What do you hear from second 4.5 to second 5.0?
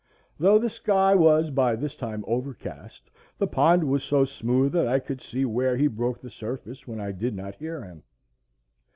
that I